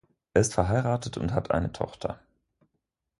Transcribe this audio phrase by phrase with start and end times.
[0.33, 2.19] Er ist verheiratet und hat eine Tochter.